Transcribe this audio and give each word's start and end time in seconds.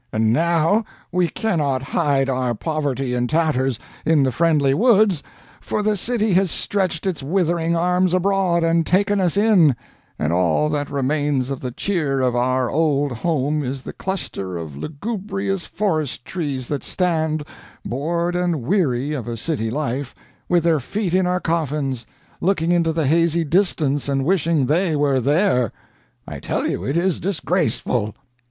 And 0.11 0.33
now 0.33 0.83
we 1.11 1.27
cannot 1.29 1.83
hide 1.83 2.27
our 2.27 2.55
poverty 2.55 3.13
and 3.13 3.29
tatters 3.29 3.77
in 4.03 4.23
the 4.23 4.31
friendly 4.31 4.73
woods, 4.73 5.21
for 5.61 5.83
the 5.83 5.95
city 5.95 6.33
has 6.33 6.49
stretched 6.49 7.05
its 7.05 7.21
withering 7.21 7.75
arms 7.75 8.15
abroad 8.15 8.63
and 8.63 8.83
taken 8.83 9.19
us 9.19 9.37
in, 9.37 9.75
and 10.17 10.33
all 10.33 10.69
that 10.69 10.89
remains 10.89 11.51
of 11.51 11.61
the 11.61 11.69
cheer 11.69 12.19
of 12.19 12.35
our 12.35 12.67
old 12.67 13.11
home 13.17 13.63
is 13.63 13.83
the 13.83 13.93
cluster 13.93 14.57
of 14.57 14.75
lugubrious 14.75 15.67
forest 15.67 16.25
trees 16.25 16.67
that 16.69 16.83
stand, 16.83 17.43
bored 17.85 18.35
and 18.35 18.63
weary 18.63 19.13
of 19.13 19.27
a 19.27 19.37
city 19.37 19.69
life, 19.69 20.15
with 20.49 20.63
their 20.63 20.79
feet 20.79 21.13
in 21.13 21.27
our 21.27 21.39
coffins, 21.39 22.07
looking 22.41 22.71
into 22.71 22.91
the 22.91 23.05
hazy 23.05 23.43
distance 23.43 24.09
and 24.09 24.25
wishing 24.25 24.65
they 24.65 24.95
were 24.95 25.19
there. 25.19 25.71
I 26.27 26.39
tell 26.39 26.67
you 26.67 26.83
it 26.83 26.97
is 26.97 27.19
disgraceful! 27.19 28.15